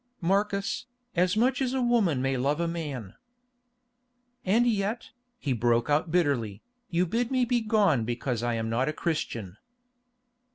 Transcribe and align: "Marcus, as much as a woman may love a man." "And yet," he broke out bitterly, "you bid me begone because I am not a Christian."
"Marcus, 0.21 0.87
as 1.15 1.37
much 1.37 1.61
as 1.61 1.75
a 1.75 1.81
woman 1.83 2.23
may 2.23 2.35
love 2.35 2.59
a 2.59 2.67
man." 2.67 3.13
"And 4.43 4.65
yet," 4.65 5.11
he 5.37 5.53
broke 5.53 5.91
out 5.91 6.09
bitterly, 6.09 6.63
"you 6.89 7.05
bid 7.05 7.29
me 7.29 7.45
begone 7.45 8.03
because 8.03 8.41
I 8.41 8.55
am 8.55 8.67
not 8.67 8.89
a 8.89 8.93
Christian." 8.93 9.57